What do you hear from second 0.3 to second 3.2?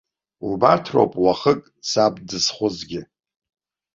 Убарҭ роуп уахык саб дызхәызгьы.